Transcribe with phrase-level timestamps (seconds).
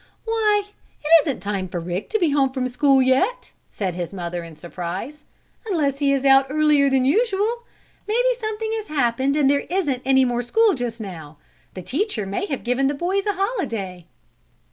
[0.25, 0.63] "Why,
[1.05, 4.57] it isn't time for Rick to be home from school yet!" said his mother in
[4.57, 5.21] surprise;
[5.67, 7.65] "unless he is out earlier than usual.
[8.07, 11.37] Maybe something has happened and there isn't any more school just now
[11.75, 14.07] the teacher may have given the boys a holiday.